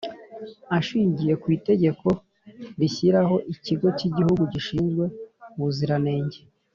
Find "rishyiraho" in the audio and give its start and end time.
2.79-3.35